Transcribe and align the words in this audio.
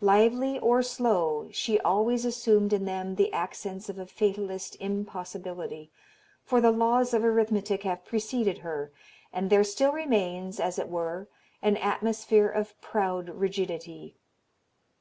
Lively 0.00 0.60
or 0.60 0.80
slow 0.84 1.48
she 1.50 1.80
always 1.80 2.24
assumed 2.24 2.72
in 2.72 2.84
them 2.84 3.16
the 3.16 3.32
accents 3.32 3.88
of 3.88 3.98
a 3.98 4.06
fatalist 4.06 4.76
impossibility, 4.78 5.90
for 6.44 6.60
the 6.60 6.70
laws 6.70 7.12
of 7.12 7.24
arithmetic 7.24 7.82
have 7.82 8.04
preceded 8.04 8.58
her, 8.58 8.92
and 9.32 9.50
there 9.50 9.64
still 9.64 9.90
remains, 9.90 10.60
as 10.60 10.78
it 10.78 10.88
were, 10.88 11.26
an 11.62 11.76
atmosphere 11.78 12.46
of 12.48 12.80
proud 12.80 13.28
rigidity. 13.30 14.14